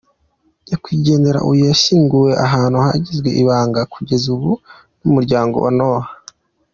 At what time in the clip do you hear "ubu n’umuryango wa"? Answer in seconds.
4.35-5.71